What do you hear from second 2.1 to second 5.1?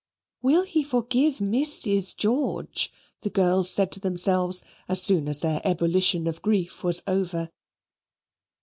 George?" the girls said to themselves as